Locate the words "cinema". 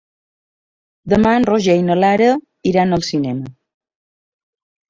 3.11-3.55